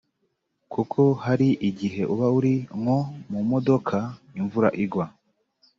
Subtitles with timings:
[0.73, 2.97] Kuko hari igihe uba uri nko
[3.31, 3.97] mu modoka
[4.39, 5.05] imvura igwa